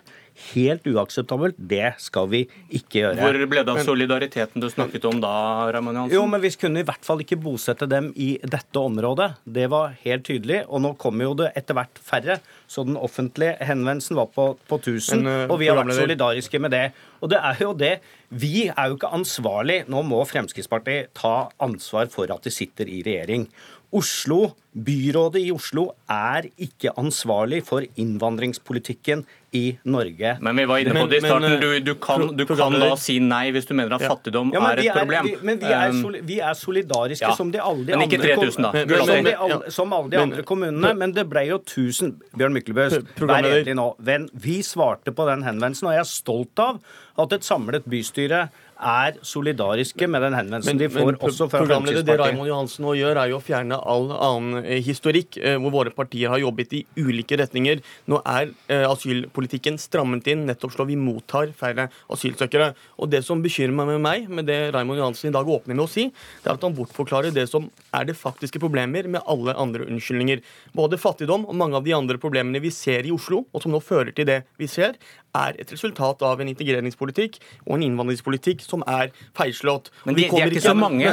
helt 0.54 0.86
uakseptabelt. 0.88 1.58
Det 1.58 1.94
skal 2.00 2.30
vi 2.32 2.44
ikke 2.72 3.02
gjøre. 3.02 3.18
Hvor 3.20 3.40
ble 3.52 3.64
det 3.66 3.74
av 3.74 3.82
solidariteten 3.84 4.64
du 4.64 4.70
snakket 4.72 5.08
om 5.10 5.20
da, 5.24 5.32
Raman 5.76 6.04
Hansen? 6.04 6.16
Jo, 6.16 6.26
men 6.32 6.40
Vi 6.40 6.54
kunne 6.60 6.80
i 6.80 6.88
hvert 6.88 7.04
fall 7.06 7.24
ikke 7.24 7.38
bosette 7.40 7.90
dem 7.92 8.12
i 8.16 8.38
dette 8.40 8.80
området. 8.80 9.34
Det 9.44 9.68
var 9.72 9.98
helt 10.06 10.26
tydelig. 10.28 10.64
Og 10.68 10.84
nå 10.86 10.94
kommer 11.02 11.28
jo 11.28 11.36
det 11.44 11.52
etter 11.60 11.78
hvert 11.78 12.00
færre. 12.04 12.40
Så 12.72 12.86
den 12.88 12.96
offentlige 12.96 13.58
henvendelsen 13.68 14.16
var 14.20 14.30
på, 14.32 14.54
på 14.70 14.80
1000, 14.80 15.20
men, 15.20 15.28
uh, 15.28 15.52
og 15.52 15.60
vi 15.60 15.70
har 15.70 15.80
vært 15.80 15.98
solidariske 15.98 16.62
med 16.62 16.72
det. 16.76 16.86
Og 17.20 17.34
det 17.34 17.42
er 17.44 17.64
jo 17.66 17.74
det. 17.76 17.94
Vi 18.30 18.70
er 18.70 18.92
jo 18.92 18.96
ikke 18.96 19.12
ansvarlig. 19.18 19.82
Nå 19.92 20.06
må 20.08 20.22
Fremskrittspartiet 20.30 21.12
ta 21.18 21.50
ansvar 21.60 22.08
for 22.14 22.32
at 22.32 22.46
de 22.46 22.54
sitter 22.54 22.88
i 22.88 23.02
regjering. 23.04 23.48
Oslo, 23.92 24.52
Byrådet 24.70 25.42
i 25.42 25.52
Oslo 25.52 25.88
er 26.14 26.46
ikke 26.62 26.92
ansvarlig 27.02 27.64
for 27.66 27.82
innvandringspolitikken 27.98 29.24
i 29.58 29.64
Norge. 29.90 30.36
Men 30.46 30.62
vi 30.62 30.66
var 30.70 30.84
inne 30.84 30.94
på 30.94 31.08
det 31.10 31.18
i 31.18 31.24
starten. 31.24 31.56
Du, 31.62 31.72
du, 31.82 31.96
kan, 31.98 32.26
du 32.38 32.44
kan, 32.46 32.78
da 32.78 32.92
si 33.02 33.16
nei 33.24 33.50
hvis 33.56 33.66
du 33.66 33.74
mener 33.74 33.96
at 33.98 34.06
fattigdom 34.06 34.54
ja, 34.54 34.62
er 34.70 34.84
et 34.84 34.92
problem. 34.94 35.26
Vi, 35.26 35.34
men 35.42 35.58
vi 35.64 35.74
er, 35.74 35.96
soli, 35.98 36.22
vi 36.22 36.38
er 36.38 36.54
solidariske 36.60 37.26
ja. 37.26 37.34
som 37.36 37.50
de 37.50 37.64
alle 37.66 37.88
de 37.90 37.98
men 37.98 38.06
ikke 38.06 38.22
3000, 38.22 38.68
da. 38.68 38.86
Som, 39.02 39.26
de, 39.26 39.36
alle, 39.48 39.74
som 39.74 39.98
alle 39.98 40.14
de 40.14 40.22
andre 40.22 40.46
kommunene. 40.54 40.94
Men 41.02 41.18
det 41.18 41.26
ble 41.32 41.48
jo 41.50 41.58
1000 41.64 42.14
Bjørn 42.38 42.56
Myklebøs, 42.60 43.00
vær 43.26 43.42
edelig 43.42 43.74
nå. 43.82 43.90
Venn, 44.06 44.30
vi 44.38 44.60
svarte 44.66 45.16
på 45.18 45.26
den 45.32 45.50
henvendelsen, 45.50 45.90
og 45.90 45.98
jeg 45.98 46.06
er 46.06 46.12
stolt 46.14 46.62
av 46.62 46.84
at 47.20 47.34
et 47.36 47.48
samlet 47.48 47.90
bystyre 47.90 48.46
er 48.80 49.18
solidariske 49.26 50.08
med 50.08 50.24
den 50.24 50.36
henvendelsen 50.38 50.80
de 50.80 50.88
får 50.92 51.12
men, 51.12 51.18
også 51.20 51.48
fra 51.52 51.62
Fremskrittspartiet. 51.64 52.08
Det 52.08 52.18
Raymond 52.22 52.50
Johansen 52.50 52.86
nå 52.86 52.96
gjør, 52.98 53.20
er 53.20 53.32
jo 53.32 53.40
å 53.40 53.44
fjerne 53.44 53.80
all 53.94 54.08
annen 54.16 54.64
eh, 54.64 54.80
historikk, 54.84 55.38
eh, 55.38 55.58
hvor 55.60 55.74
våre 55.74 55.94
partier 55.96 56.32
har 56.32 56.42
jobbet 56.42 56.76
i 56.78 56.82
ulike 57.00 57.38
retninger. 57.40 57.84
Nå 58.12 58.22
er 58.24 58.54
eh, 58.72 58.86
asylpolitikken 58.88 59.80
strammet 59.82 60.28
inn, 60.32 60.46
nettopp 60.50 60.76
slår 60.76 60.90
vi 60.92 61.00
mottar 61.00 61.54
færre 61.58 61.90
asylsøkere. 62.12 62.72
Og 63.00 63.12
Det 63.12 63.24
som 63.26 63.44
bekymrer 63.44 63.76
meg 63.76 63.92
med 63.94 64.04
meg, 64.06 64.30
med 64.40 64.50
det 64.50 64.60
Raymond 64.76 65.02
Johansen 65.02 65.32
i 65.32 65.36
dag 65.36 65.50
åpner 65.50 65.76
med 65.76 65.86
å 65.86 65.92
si, 65.92 66.08
det 66.44 66.52
er 66.52 66.56
at 66.56 66.68
han 66.68 66.78
bortforklarer 66.78 67.36
det 67.36 67.50
som 67.52 67.68
er 67.96 68.08
det 68.10 68.18
faktiske 68.20 68.62
problemer 68.62 69.10
med 69.12 69.26
alle 69.28 69.56
andre 69.60 69.90
unnskyldninger. 69.90 70.44
Både 70.78 71.00
fattigdom 71.02 71.48
og 71.50 71.58
mange 71.60 71.80
av 71.80 71.88
de 71.88 71.96
andre 71.98 72.20
problemene 72.22 72.64
vi 72.64 72.72
ser 72.74 73.08
i 73.08 73.14
Oslo, 73.16 73.44
og 73.52 73.64
som 73.64 73.74
nå 73.76 73.84
fører 73.84 74.16
til 74.16 74.30
det 74.30 74.44
vi 74.60 74.70
ser, 74.72 74.96
er 75.38 75.58
et 75.62 75.72
resultat 75.74 76.24
av 76.26 76.42
en 76.42 76.50
integreringspolitikk 76.50 77.38
og 77.68 77.76
en 77.76 77.86
innvandringspolitikk 77.86 78.64
som 78.66 78.84
er 78.90 79.14
feilslått. 79.38 79.92
Men 80.08 80.18
de, 80.18 80.26
de 80.26 80.42
er 80.42 80.54
ikke 80.54 80.64
så 80.64 80.76
mange. 80.78 81.06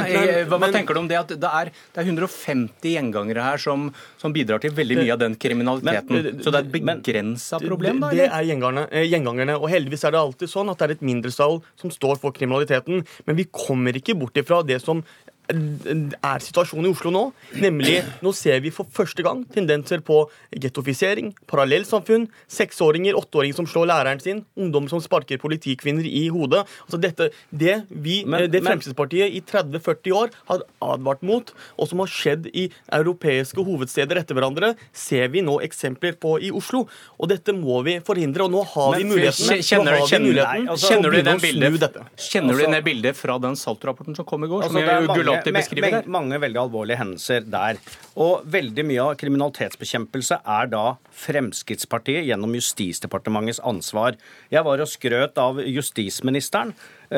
Hva, 0.49 0.59
hva 0.61 0.71
tenker 0.73 0.97
du 0.97 1.01
om 1.03 1.09
det 1.09 1.19
at 1.19 1.33
det 1.35 1.51
er, 1.61 1.71
det 1.93 2.03
er 2.03 2.09
150 2.09 2.95
gjengangere 2.95 3.45
her 3.45 3.61
som, 3.61 3.89
som, 4.21 4.33
bidrar 4.35 4.61
til 4.63 4.73
veldig 4.77 4.99
mye 5.01 5.13
av 5.15 5.21
den 5.21 5.37
kriminaliteten? 5.39 6.17
Men, 6.17 6.41
så 6.41 6.53
det 6.53 6.61
er 6.61 6.67
et 6.67 6.73
begrensa 6.73 7.61
problem, 7.63 8.01
da? 8.03 8.11
Det, 8.11 8.23
det 8.23 8.27
er 8.31 8.49
gjengangerne, 8.51 8.87
eh, 8.91 9.07
gjengangerne, 9.07 9.57
og 9.59 9.71
heldigvis 9.71 10.07
er 10.07 10.15
det 10.15 10.23
alltid 10.23 10.53
sånn 10.53 10.73
at 10.73 10.81
det 10.81 10.89
er 10.89 10.97
et 10.97 11.07
mindretall 11.07 11.61
som 11.79 11.93
står 11.93 12.21
for 12.21 12.35
kriminaliteten. 12.35 13.05
Men 13.29 13.39
vi 13.39 13.47
kommer 13.51 13.97
ikke 13.97 14.17
bort 14.17 14.37
ifra 14.39 14.63
det 14.65 14.81
som 14.83 15.03
er 15.47 16.43
situasjonen 16.43 16.89
i 16.89 16.91
Oslo 16.91 17.11
nå. 17.13 17.23
Nemlig, 17.63 18.01
nå 18.23 18.33
ser 18.35 18.59
vi 18.63 18.71
for 18.73 18.89
første 18.91 19.23
gang 19.23 19.45
tendenser 19.53 20.01
på 20.05 20.25
gettofisering, 20.51 21.31
parallellsamfunn, 21.47 22.27
seksåringer, 22.51 23.15
åtteåringer 23.15 23.55
som 23.55 23.69
slår 23.69 23.87
læreren 23.91 24.21
sin, 24.23 24.43
ungdom 24.59 24.89
som 24.91 25.01
sparker 25.03 25.39
politikvinner 25.41 26.07
i 26.07 26.27
hodet. 26.33 26.65
Altså 26.85 26.99
dette, 27.01 27.29
Det, 27.51 27.81
vi, 27.89 28.23
men, 28.25 28.49
det 28.51 28.63
Fremskrittspartiet 28.65 29.33
i 29.33 29.41
30-40 29.41 30.15
år 30.17 30.33
har 30.49 30.65
advart 30.83 31.23
mot, 31.23 31.53
og 31.77 31.89
som 31.89 32.03
har 32.03 32.11
skjedd 32.11 32.49
i 32.51 32.67
europeiske 32.93 33.63
hovedsteder 33.63 34.19
etter 34.19 34.35
hverandre, 34.37 34.73
ser 34.91 35.31
vi 35.31 35.43
nå 35.45 35.59
eksempler 35.63 36.17
på 36.19 36.37
i 36.43 36.51
Oslo. 36.51 36.85
Og 37.17 37.31
dette 37.31 37.55
må 37.55 37.79
vi 37.87 37.97
forhindre. 38.05 38.47
Og 38.47 38.53
nå 38.53 38.63
har 38.73 38.97
men, 38.97 38.99
vi 38.99 39.15
mulighetene. 39.15 39.59
Kjenner, 39.67 39.99
kjenner, 40.07 40.27
muligheten, 40.27 40.69
altså, 40.73 40.91
kjenner, 40.91 41.15
du 41.15 41.31
bildet, 41.47 41.99
kjenner 42.27 42.59
du 42.59 42.65
det 42.75 42.83
bildet 42.85 43.17
fra 43.17 43.37
den 43.41 43.57
Salto-rapporten 43.59 44.17
som 44.17 44.27
kom 44.27 44.45
i 44.45 44.51
går? 44.51 44.67
Altså, 44.67 44.83
som 44.83 45.36
alltid 45.37 45.57
beskriver 45.57 45.95
det. 45.97 46.03
Mange 46.11 46.39
veldig 46.41 46.61
alvorlige 46.61 46.99
hendelser 47.01 47.47
der. 47.47 47.79
Og 48.17 48.45
veldig 48.49 48.85
mye 48.89 49.07
av 49.07 49.17
kriminalitetsbekjempelse 49.21 50.39
er 50.57 50.69
da 50.73 50.83
Fremskrittspartiet 51.25 52.27
gjennom 52.27 52.55
Justisdepartementets 52.57 53.61
ansvar. 53.65 54.17
Jeg 54.53 54.65
var 54.67 54.83
og 54.83 54.91
skrøt 54.91 55.41
av 55.41 55.61
justisministeren 55.63 56.75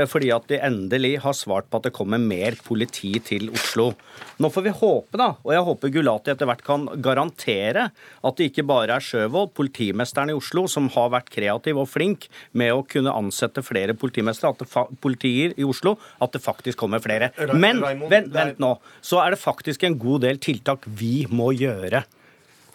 fordi 0.09 0.29
at 0.33 0.47
de 0.49 0.59
endelig 0.61 1.15
har 1.23 1.35
svart 1.37 1.69
på 1.69 1.79
at 1.79 1.87
det 1.87 1.93
kommer 1.95 2.21
mer 2.21 2.57
politi 2.65 3.15
til 3.25 3.49
Oslo. 3.53 3.91
Nå 4.39 4.51
får 4.53 4.65
vi 4.67 4.73
håpe, 4.75 5.19
da, 5.19 5.31
og 5.43 5.53
jeg 5.55 5.65
håper 5.69 5.93
Gulati 5.95 6.33
etter 6.33 6.49
hvert 6.49 6.63
kan 6.65 6.85
garantere 7.03 7.89
at 7.89 8.37
det 8.37 8.49
ikke 8.51 8.67
bare 8.69 8.97
er 8.97 9.03
Sjøvold, 9.03 9.51
politimesteren 9.57 10.33
i 10.33 10.37
Oslo, 10.37 10.65
som 10.71 10.89
har 10.93 11.11
vært 11.15 11.31
kreativ 11.33 11.81
og 11.81 11.89
flink 11.91 12.29
med 12.57 12.73
å 12.75 12.85
kunne 12.87 13.15
ansette 13.15 13.63
flere 13.65 13.97
politimestere, 13.97 14.53
at 14.53 14.63
det 14.63 14.99
politier 15.01 15.57
i 15.57 15.67
Oslo, 15.67 15.97
at 16.21 16.35
det 16.35 16.43
faktisk 16.43 16.79
kommer 16.79 17.03
flere. 17.03 17.31
Men 17.53 17.81
vent, 18.11 18.31
vent 18.35 18.61
nå, 18.61 18.75
så 19.01 19.23
er 19.23 19.33
det 19.33 19.41
faktisk 19.41 19.83
en 19.87 19.99
god 19.99 20.27
del 20.27 20.41
tiltak 20.43 20.87
vi 20.99 21.25
må 21.31 21.51
gjøre 21.57 22.05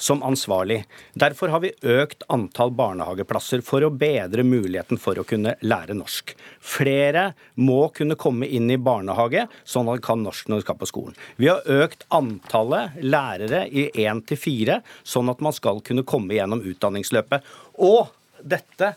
som 0.05 0.23
ansvarlig. 0.23 0.85
Derfor 1.15 1.49
har 1.49 1.63
vi 1.65 1.73
økt 1.81 2.27
antall 2.29 2.75
barnehageplasser 2.77 3.63
for 3.65 3.87
å 3.87 3.93
bedre 3.95 4.45
muligheten 4.45 5.01
for 5.01 5.17
å 5.17 5.25
kunne 5.25 5.55
lære 5.65 5.97
norsk. 5.97 6.35
Flere 6.61 7.31
må 7.57 7.87
kunne 7.97 8.19
komme 8.21 8.45
inn 8.45 8.69
i 8.69 8.77
barnehage, 8.77 9.47
sånn 9.65 9.89
at 9.89 10.03
de 10.03 10.05
kan 10.05 10.21
norsk 10.21 10.51
når 10.51 10.61
de 10.61 10.67
skal 10.67 10.79
på 10.83 10.91
skolen. 10.91 11.17
Vi 11.41 11.49
har 11.49 11.65
økt 11.81 12.05
antallet 12.13 13.01
lærere 13.01 13.65
i 13.73 13.89
én 14.05 14.21
til 14.29 14.41
fire, 14.41 14.83
sånn 15.03 15.33
at 15.33 15.41
man 15.45 15.57
skal 15.57 15.81
kunne 15.87 16.05
komme 16.05 16.37
gjennom 16.37 16.61
utdanningsløpet. 16.69 17.49
Og 17.81 18.13
dette 18.45 18.93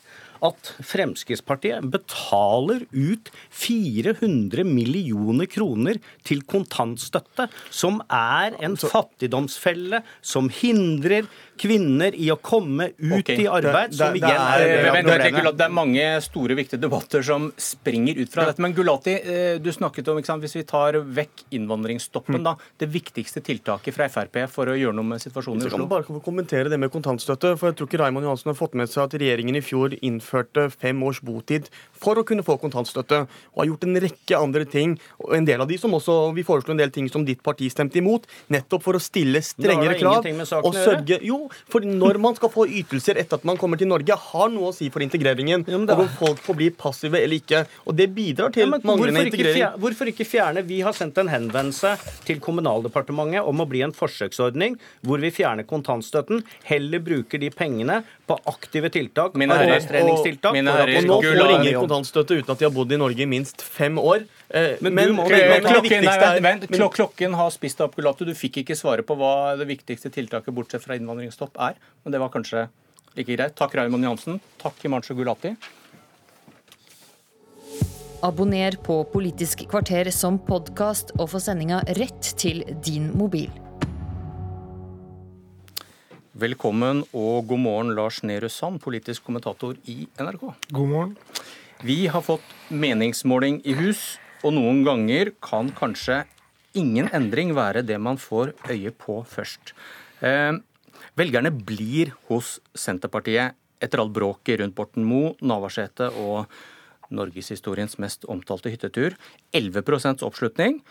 at 0.46 0.72
Fremskrittspartiet 0.86 1.86
betaler 1.92 2.86
ut 2.92 3.32
400 3.50 4.66
millioner 4.68 5.50
kroner 5.50 6.00
til 6.28 6.44
kontantstøtte, 6.48 7.48
som 7.74 8.02
er 8.14 8.58
en 8.64 8.78
fattigdomsfelle 8.80 10.04
som 10.22 10.52
hindrer 10.54 11.28
kvinner 11.58 12.16
i 12.16 12.30
å 12.32 12.38
komme 12.38 12.92
ut 12.98 13.20
okay. 13.20 13.42
i 13.44 13.48
arbeid, 13.50 13.96
som 13.98 14.14
det, 14.14 14.22
det, 14.22 14.28
igjen 14.28 14.44
er, 14.44 14.66
er, 14.66 15.30
er, 15.42 15.50
det 15.58 15.66
er 15.66 15.74
mange 15.74 16.06
store, 16.26 16.58
viktige 16.58 16.82
debatter 16.82 17.26
som 17.26 17.50
springer 17.58 18.20
ut 18.22 18.32
fra 18.34 18.46
ja. 18.46 18.52
dette. 18.52 18.64
Men 18.64 18.76
Gulati, 18.78 19.16
eh, 19.18 19.58
du 19.62 19.72
snakket 19.74 20.12
om, 20.14 20.22
hvis 20.44 20.58
vi 20.60 20.66
tar 20.68 21.00
vekk 21.02 21.48
innvandringsstoppen, 21.58 22.40
mm. 22.40 22.46
da, 22.46 22.56
det 22.82 22.90
viktigste 22.94 23.42
tiltaket 23.46 23.96
fra 23.96 24.10
Frp 24.12 24.44
for 24.54 24.72
å 24.72 24.78
gjøre 24.78 24.98
noe 24.98 25.16
med 25.16 25.24
situasjonen 25.24 25.64
i 25.64 25.68
Oslo? 25.68 25.82
Jeg 25.82 25.88
kan 25.88 25.92
bare 25.92 26.26
kommentere 26.26 26.72
det 26.72 26.80
med 26.82 26.94
kontantstøtte. 26.94 27.56
for 27.58 27.72
Jeg 27.72 27.80
tror 27.80 27.90
ikke 27.90 28.02
Raymond 28.04 28.30
Johansen 28.30 28.54
har 28.54 28.60
fått 28.60 28.78
med 28.78 28.92
seg 28.92 29.08
at 29.08 29.18
regjeringen 29.18 29.58
i 29.58 29.64
fjor 29.66 29.98
innførte 29.98 30.27
innførte 30.28 30.70
fem 30.72 31.02
års 31.04 31.22
botid 31.22 31.70
for 31.98 32.20
å 32.20 32.24
kunne 32.28 32.44
få 32.46 32.58
kontantstøtte, 32.62 33.24
og 33.56 33.62
har 33.62 33.70
gjort 33.72 33.86
en 33.88 34.00
rekke 34.04 34.38
andre 34.38 34.66
ting. 34.66 35.00
og 35.20 35.36
en 35.36 35.46
del 35.46 35.62
av 35.62 35.68
de 35.68 35.78
som 35.78 35.92
også, 35.92 36.34
Vi 36.38 36.44
foreslo 36.44 36.72
en 36.72 36.78
del 36.78 36.92
ting 36.92 37.10
som 37.10 37.26
ditt 37.26 37.42
parti 37.42 37.70
stemte 37.72 37.98
imot, 37.98 38.28
nettopp 38.50 38.84
for 38.84 38.94
å 38.94 39.00
stille 39.00 39.42
strengere 39.42 39.98
krav. 39.98 40.26
og 40.64 40.74
sørge, 40.74 41.20
jo, 41.24 41.50
for 41.68 41.82
Når 41.82 42.20
man 42.20 42.36
skal 42.36 42.50
få 42.50 42.68
ytelser 42.68 43.18
etter 43.18 43.38
at 43.38 43.46
man 43.46 43.58
kommer 43.58 43.78
til 43.78 43.88
Norge, 43.88 44.12
har 44.12 44.50
noe 44.50 44.70
å 44.70 44.74
si 44.74 44.90
for 44.90 45.00
integreringen. 45.00 45.66
Ja, 45.68 45.78
og 45.78 46.00
om 46.00 46.10
folk 46.10 46.40
får 46.40 46.56
bli 46.56 46.70
passive 46.70 47.16
eller 47.16 47.38
ikke. 47.38 47.66
Og 47.88 47.96
det 47.96 48.14
bidrar 48.14 48.52
til 48.52 48.70
ja, 48.70 48.80
manglende 48.84 49.26
integrering. 49.26 49.58
Ikke 49.58 49.80
hvorfor 49.80 50.08
ikke 50.08 50.26
fjerne 50.26 50.66
Vi 50.68 50.82
har 50.82 50.94
sendt 50.94 51.18
en 51.18 51.28
henvendelse 51.28 51.98
til 52.26 52.40
Kommunaldepartementet 52.40 53.42
om 53.42 53.60
å 53.60 53.68
bli 53.68 53.82
en 53.82 53.94
forsøksordning 53.94 54.78
hvor 55.02 55.20
vi 55.20 55.32
fjerner 55.32 55.64
kontantstøtten, 55.64 56.44
heller 56.64 57.00
bruker 57.00 57.40
de 57.40 57.50
pengene 57.50 58.04
på 58.28 58.36
aktive 58.52 58.90
tiltak. 58.92 59.36
Mine 59.40 59.56
herrer, 59.56 59.86
tiltak. 60.24 60.54
Mine 60.56 60.74
herrer, 60.76 61.00
og 61.00 61.08
nå 61.08 61.20
får 61.24 61.54
ingen 61.56 61.80
kontantstøtte 61.80 62.40
uten 62.42 62.54
at 62.54 62.60
de 62.60 62.68
har 62.68 62.74
bodd 62.76 62.92
i 62.92 63.00
Norge 63.00 63.24
i 63.24 63.30
minst 63.30 63.64
fem 63.64 63.98
år. 64.02 64.26
Eh, 64.50 64.76
men, 64.84 64.94
men, 64.94 65.14
må, 65.16 65.28
men 65.32 65.64
klokken, 65.64 66.04
nei, 66.04 66.18
vent, 66.44 66.68
vent, 66.68 66.92
klokken 66.96 67.38
har 67.40 67.54
spist 67.56 67.82
opp, 67.84 67.96
Gulati. 67.96 68.28
Du 68.28 68.36
fikk 68.38 68.62
ikke 68.64 68.76
svare 68.80 69.06
på 69.08 69.16
hva 69.20 69.56
det 69.60 69.70
viktigste 69.70 70.12
tiltaket 70.14 70.56
bortsett 70.56 70.84
fra 70.84 71.00
innvandringsstopp 71.00 71.56
er. 71.70 71.80
Men 72.04 72.16
det 72.16 72.24
var 72.24 72.34
kanskje 72.36 72.68
like 73.18 73.32
greit. 73.32 73.56
Takk 73.60 73.76
Raymond 73.80 74.08
Johansen. 74.08 74.42
Takk 74.62 74.84
Himanshu 74.84 75.16
Gulati. 75.18 75.56
Abonner 78.28 78.76
på 78.84 79.04
Politisk 79.14 79.68
kvarter 79.70 80.10
som 80.12 80.40
podkast 80.42 81.14
og 81.20 81.30
få 81.36 81.42
sendinga 81.44 81.84
rett 82.00 82.34
til 82.42 82.64
din 82.84 83.12
mobil. 83.16 83.52
Velkommen 86.38 87.00
og 87.18 87.48
god 87.50 87.62
morgen, 87.64 87.92
Lars 87.98 88.20
Nehru 88.22 88.46
Sand, 88.52 88.78
politisk 88.84 89.24
kommentator 89.26 89.74
i 89.90 90.04
NRK. 90.22 90.44
God 90.70 90.90
morgen. 90.92 91.14
Vi 91.82 91.96
har 92.14 92.22
fått 92.22 92.46
meningsmåling 92.70 93.56
i 93.66 93.74
hus, 93.80 94.20
og 94.46 94.54
noen 94.54 94.84
ganger 94.86 95.32
kan 95.42 95.72
kanskje 95.74 96.20
ingen 96.78 97.08
endring 97.10 97.56
være 97.58 97.82
det 97.82 97.98
man 97.98 98.20
får 98.22 98.52
øye 98.70 98.92
på 98.94 99.16
først. 99.26 99.72
Eh, 100.22 100.60
velgerne 101.18 101.50
blir 101.50 102.12
hos 102.28 102.60
Senterpartiet 102.78 103.58
etter 103.82 104.04
all 104.04 104.14
bråket 104.14 104.60
rundt 104.62 104.76
Borten 104.78 105.08
Moe, 105.10 105.32
Navarsete 105.42 106.12
og 106.22 106.46
norgeshistoriens 107.10 107.98
mest 108.04 108.30
omtalte 108.30 108.70
hyttetur. 108.70 109.18
11% 109.58 110.22
oppslutning. 110.28 110.84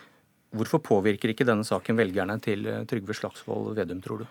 Hvorfor 0.56 0.82
påvirker 0.82 1.30
ikke 1.30 1.46
denne 1.46 1.68
saken 1.68 2.02
velgerne 2.02 2.40
til 2.42 2.66
Trygve 2.90 3.14
Slagsvold 3.14 3.76
Vedum, 3.78 4.02
tror 4.02 4.24
du? 4.24 4.26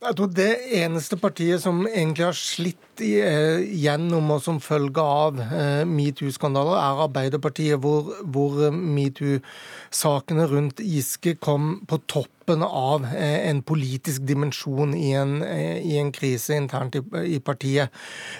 Jeg 0.00 0.16
tror 0.16 0.30
Det 0.32 0.52
eneste 0.80 1.16
partiet 1.20 1.60
som 1.60 1.82
egentlig 1.84 2.24
har 2.24 2.36
slitt 2.36 3.02
eh, 3.04 3.60
gjennom 3.82 4.30
og 4.32 4.38
som 4.40 4.56
følge 4.64 5.02
av 5.04 5.40
eh, 5.44 5.82
metoo-skandaler, 5.84 6.78
er 6.80 7.02
Arbeiderpartiet, 7.04 7.76
hvor, 7.84 8.08
hvor 8.24 8.70
metoo-sakene 8.72 10.46
rundt 10.48 10.80
Giske 10.80 11.34
kom 11.36 11.82
på 11.84 12.00
topp 12.08 12.39
toppen 12.50 12.62
av 12.62 13.04
eh, 13.04 13.48
en 13.48 13.62
politisk 13.62 14.22
dimensjon 14.22 14.94
i 14.94 15.12
en, 15.12 15.42
eh, 15.42 15.78
i 15.78 15.98
en 15.98 16.10
krise 16.12 16.56
internt 16.56 16.96
i, 16.96 17.02
i, 17.36 17.40
partiet. 17.40 17.90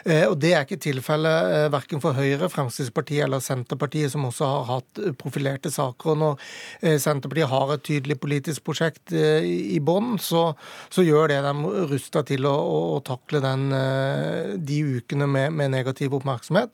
Eh, 0.05 0.26
og 0.26 0.38
Det 0.40 0.52
er 0.55 0.64
ikke 0.64 0.81
tilfellet 0.81 1.71
verken 1.71 2.00
for 2.00 2.12
Høyre, 2.12 2.49
Fremskrittspartiet 2.49 3.25
eller 3.25 3.40
Senterpartiet, 3.40 4.11
som 4.11 4.25
også 4.25 4.45
har 4.45 4.64
hatt 4.71 5.00
profilerte 5.19 5.71
saker. 5.71 6.11
Og 6.11 6.19
Når 6.19 6.99
Senterpartiet 6.99 7.49
har 7.49 7.75
et 7.75 7.83
tydelig 7.85 8.19
politisk 8.21 8.64
prosjekt 8.64 9.12
i 9.12 9.79
bånn, 9.81 10.19
så, 10.19 10.55
så, 10.90 11.02
gjør 11.05 11.29
det 11.29 11.40
dem 11.45 11.64
rusta 11.90 12.23
til 12.26 12.47
å, 12.47 12.55
å, 12.97 13.00
takle 13.05 13.40
den, 13.43 13.71
de 14.59 14.81
ukene 14.97 15.26
med, 15.26 15.52
med, 15.52 15.71
negativ 15.71 16.14
oppmerksomhet. 16.19 16.73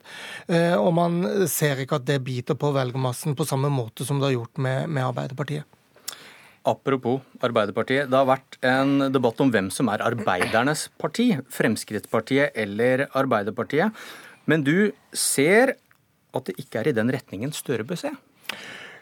Og 0.79 0.91
man 0.95 1.47
ser 1.49 1.83
ikke 1.83 2.01
at 2.01 2.07
det 2.07 2.21
biter 2.25 2.57
på 2.59 2.73
velgermassen 2.75 3.35
på 3.37 3.47
samme 3.47 3.71
måte 3.73 4.05
som 4.05 4.19
det 4.19 4.31
har 4.31 4.39
gjort 4.39 4.63
med, 4.63 4.87
med 4.89 5.09
Arbeiderpartiet. 5.09 5.76
Apropos 6.67 7.21
Arbeiderpartiet. 7.39 8.09
Det 8.11 8.17
har 8.17 8.27
vært 8.27 8.57
en 8.67 9.07
debatt 9.13 9.39
om 9.43 9.51
hvem 9.53 9.69
som 9.73 9.87
er 9.93 10.03
arbeidernes 10.03 10.87
parti. 10.99 11.29
Fremskrittspartiet 11.53 12.57
eller 12.59 13.07
Arbeiderpartiet. 13.15 13.95
Men 14.47 14.63
du 14.67 14.91
ser 15.15 15.77
at 16.35 16.49
det 16.49 16.57
ikke 16.61 16.81
er 16.81 16.91
i 16.91 16.97
den 16.97 17.11
retningen 17.13 17.55
Støre 17.55 17.87
bør 17.87 18.01
se? 18.03 18.11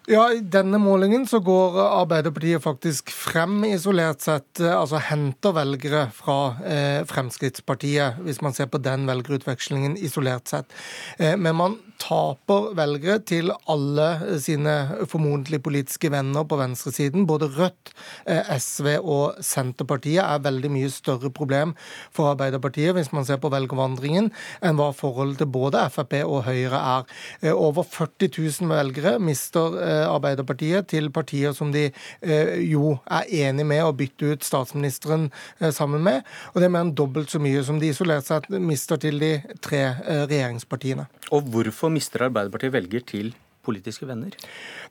Ja, 0.06 0.28
I 0.30 0.44
denne 0.54 0.78
målingen 0.78 1.24
så 1.26 1.40
går 1.42 1.80
Arbeiderpartiet 1.82 2.62
faktisk 2.62 3.10
frem 3.10 3.64
isolert 3.66 4.22
sett, 4.22 4.60
eh, 4.62 4.70
altså 4.70 5.00
henter 5.02 5.56
velgere 5.58 6.04
fra 6.14 6.38
eh, 6.62 7.00
Fremskrittspartiet, 7.10 8.20
hvis 8.22 8.44
man 8.46 8.54
ser 8.54 8.70
på 8.70 8.82
den 8.86 9.08
velgerutvekslingen 9.10 9.98
isolert 9.98 10.54
sett. 10.54 10.70
Eh, 11.18 11.34
men 11.34 11.58
man 11.58 11.80
taper 12.02 12.72
velgere 12.78 13.20
til 13.28 13.52
alle 13.72 14.40
sine 14.42 14.74
formodentlig 15.10 15.62
politiske 15.66 16.12
venner 16.14 16.46
på 16.48 16.58
venstresiden. 16.60 17.28
Både 17.30 17.50
Rødt, 17.56 17.94
eh, 18.26 18.52
SV 18.58 18.98
og 19.02 19.40
Senterpartiet 19.42 20.24
er 20.24 20.44
veldig 20.44 20.72
mye 20.72 20.90
større 20.94 21.32
problem 21.32 21.76
for 22.12 22.34
Arbeiderpartiet, 22.34 22.94
hvis 22.94 23.14
man 23.14 23.26
ser 23.26 23.38
på 23.38 23.52
velgervandringen, 23.54 24.32
enn 24.62 24.80
hva 24.80 24.92
forholdet 24.96 25.38
til 25.44 25.52
både 25.52 25.86
Frp 25.90 26.18
og 26.24 26.44
Høyre 26.50 26.82
er. 26.98 27.04
Eh, 27.42 27.54
over 27.54 27.84
40 27.84 28.30
000 28.38 28.70
velgere 28.70 29.20
mister 29.20 29.76
Eh, 29.86 30.06
Arbeiderpartiet 30.10 30.88
til 30.88 31.10
partier 31.14 31.54
som 31.54 31.72
de 31.74 31.90
jo 32.66 32.96
er 33.12 33.28
enig 33.46 33.66
med 33.68 33.84
å 33.84 33.94
bytte 33.96 34.34
ut 34.34 34.46
statsministeren 34.46 35.28
sammen 35.74 36.04
med. 36.04 36.24
Og 36.54 36.62
det 36.62 36.68
er 36.68 36.74
mer 36.74 36.86
enn 36.86 36.94
dobbelt 36.96 37.32
så 37.32 37.40
mye 37.42 37.64
som 37.66 37.80
de 37.80 37.90
isolert 37.92 38.28
sett 38.28 38.48
mister 38.50 39.00
til 39.02 39.20
de 39.22 39.32
tre 39.64 39.82
regjeringspartiene. 40.02 41.08
Og 41.36 41.48
hvorfor 41.54 41.85
mister 41.94 42.28
Arbeiderpartiet 42.28 42.74
velger 42.76 43.06
til 43.08 43.34
politiske 43.66 44.08
venner? 44.08 44.34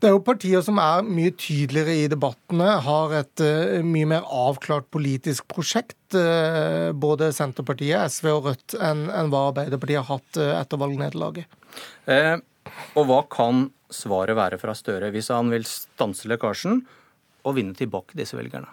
Det 0.00 0.08
er 0.08 0.14
jo 0.14 0.22
partier 0.26 0.62
som 0.66 0.78
er 0.82 1.04
mye 1.06 1.32
tydeligere 1.38 1.94
i 2.02 2.08
debattene, 2.10 2.72
har 2.86 3.14
et 3.20 3.44
uh, 3.44 3.78
mye 3.86 4.08
mer 4.10 4.26
avklart 4.26 4.88
politisk 4.94 5.46
prosjekt. 5.50 5.98
Uh, 6.14 6.90
både 6.90 7.30
Senterpartiet, 7.36 8.10
SV 8.10 8.30
og 8.32 8.50
Rødt 8.50 8.76
enn 8.78 9.06
en 9.10 9.30
hva 9.32 9.48
Arbeiderpartiet 9.52 10.02
har 10.02 10.18
hatt 10.18 10.40
uh, 10.42 10.50
etter 10.58 10.80
valgnederlaget. 10.80 11.60
Eh, 12.10 12.36
og 12.98 13.08
hva 13.08 13.22
kan 13.30 13.68
svaret 13.94 14.36
være 14.38 14.58
fra 14.62 14.74
Støre 14.76 15.10
hvis 15.14 15.30
han 15.34 15.50
vil 15.54 15.66
stanse 15.68 16.30
lekkasjen 16.30 16.82
og 17.44 17.58
vinne 17.58 17.76
tilbake 17.78 18.16
disse 18.18 18.38
velgerne? 18.38 18.70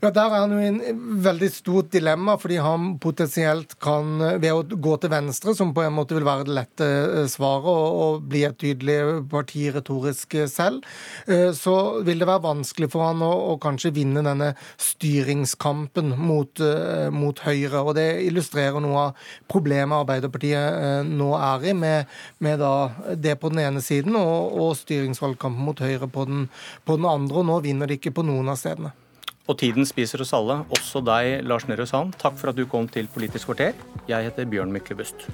Ja, 0.00 0.10
Der 0.14 0.30
er 0.30 0.44
han 0.44 0.52
jo 0.54 0.58
i 0.62 0.66
en 0.70 1.22
veldig 1.24 1.48
stort 1.50 1.88
dilemma, 1.90 2.36
fordi 2.38 2.60
han 2.62 2.92
potensielt 3.02 3.72
kan, 3.82 4.20
ved 4.38 4.52
å 4.54 4.62
gå 4.62 4.92
til 5.02 5.10
venstre, 5.10 5.54
som 5.58 5.72
på 5.74 5.82
en 5.82 5.96
måte 5.96 6.14
vil 6.14 6.26
være 6.28 6.46
det 6.46 6.54
lette 6.54 6.86
eh, 6.86 7.26
svaret, 7.26 7.66
og, 7.66 7.96
og 8.04 8.28
bli 8.30 8.44
et 8.46 8.58
tydelig 8.62 9.26
parti 9.32 9.64
retorisk 9.74 10.36
selv, 10.52 10.86
eh, 11.26 11.50
så 11.56 11.74
vil 12.06 12.22
det 12.22 12.28
være 12.30 12.44
vanskelig 12.44 12.90
for 12.92 13.08
han 13.08 13.24
å, 13.26 13.32
å 13.54 13.56
kanskje 13.62 13.90
vinne 13.96 14.22
denne 14.22 14.52
styringskampen 14.78 16.14
mot, 16.14 16.62
eh, 16.62 17.10
mot, 17.10 17.42
Høyre. 17.48 17.82
Og 17.82 17.96
det 17.98 18.06
illustrerer 18.28 18.78
noe 18.82 19.08
av 19.08 19.26
problemet 19.50 19.98
Arbeiderpartiet 19.98 21.06
nå 21.08 21.32
er 21.38 21.68
i, 21.70 21.74
med, 21.74 22.14
med 22.44 22.62
det 23.18 23.34
på 23.40 23.50
den 23.50 23.64
ene 23.66 23.82
siden 23.82 24.18
og, 24.18 24.54
og 24.62 24.72
styringsvalgkampen 24.78 25.66
mot 25.66 25.82
Høyre 25.82 26.10
på 26.10 26.26
den, 26.30 26.48
på 26.86 26.98
den 26.98 27.10
andre. 27.10 27.42
Og 27.42 27.50
nå 27.50 27.60
vinner 27.66 27.90
de 27.90 27.98
ikke 27.98 28.14
på 28.14 28.26
noen 28.26 28.54
av 28.54 28.62
stedene. 28.62 28.94
Og 29.48 29.56
tiden 29.56 29.86
spiser 29.88 30.20
oss 30.20 30.34
alle, 30.36 30.58
også 30.76 31.00
deg, 31.00 31.40
Lars 31.48 31.64
Nehru 31.70 31.86
Sand. 31.88 32.12
Takk 32.20 32.36
for 32.36 32.52
at 32.52 32.58
du 32.58 32.66
kom 32.68 32.88
til 32.92 33.08
Politisk 33.08 33.48
kvarter. 33.48 33.72
Jeg 34.10 34.28
heter 34.28 34.44
Bjørn 34.44 34.74
Myklebust. 34.74 35.24